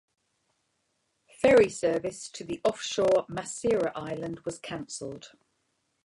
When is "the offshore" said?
2.43-3.27